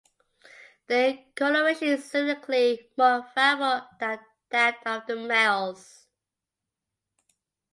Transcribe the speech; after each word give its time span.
Their 0.87 1.19
coloration 1.35 1.89
is 1.89 2.03
significantly 2.09 2.89
more 2.97 3.23
variable 3.35 3.87
than 3.99 4.17
that 4.49 4.77
of 4.83 5.05
the 5.05 5.15
males. 5.15 6.07